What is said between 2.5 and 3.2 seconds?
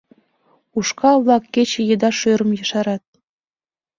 ешарат.